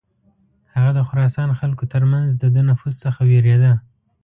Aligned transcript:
هغه 0.73 0.91
د 0.97 0.99
خراسان 1.07 1.49
خلکو 1.59 1.83
تر 1.93 2.03
منځ 2.11 2.27
د 2.31 2.43
ده 2.55 2.61
نفوذ 2.69 2.95
څخه 3.05 3.19
ویرېده. 3.29 3.73